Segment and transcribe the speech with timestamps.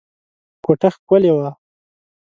[0.65, 1.49] کوټه ښکلې وه.